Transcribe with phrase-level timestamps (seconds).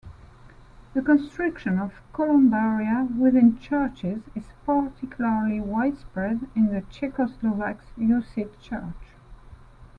[0.95, 9.15] The construction of columbaria within churches is particularly widespread in the Czechoslovak Hussite Church.